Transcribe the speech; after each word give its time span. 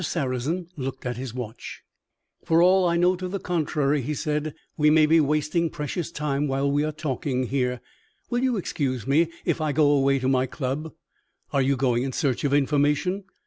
Sarrazin 0.03 0.65
looked 0.77 1.05
at 1.05 1.17
his 1.17 1.31
watch. 1.31 1.83
"For 2.43 2.59
all 2.63 2.87
I 2.87 2.97
know 2.97 3.15
to 3.17 3.27
the 3.27 3.37
contrary," 3.39 4.01
he 4.01 4.15
said, 4.15 4.55
"we 4.75 4.89
may 4.89 5.05
be 5.05 5.19
wasting 5.19 5.69
precious 5.69 6.09
time 6.11 6.47
while 6.47 6.71
we 6.71 6.83
are 6.83 6.91
talking 6.91 7.43
here. 7.49 7.81
Will 8.31 8.41
you 8.41 8.57
excuse 8.57 9.05
me 9.05 9.27
if 9.45 9.61
I 9.61 9.71
go 9.71 9.91
away 9.91 10.17
to 10.17 10.27
my 10.27 10.47
club?" 10.47 10.91
"Are 11.53 11.61
you 11.61 11.77
going 11.77 12.01
in 12.01 12.13
search 12.13 12.43
of 12.43 12.51
information?" 12.51 13.25